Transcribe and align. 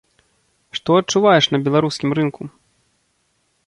Што 0.77 0.97
адчуваеш 1.01 1.45
на 1.53 1.61
беларускім 1.69 2.09
рынку? 2.21 2.43